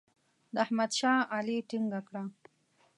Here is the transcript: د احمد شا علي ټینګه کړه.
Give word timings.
د 0.53 0.55
احمد 0.65 0.91
شا 0.99 1.13
علي 1.35 1.57
ټینګه 1.69 2.01
کړه. 2.07 2.23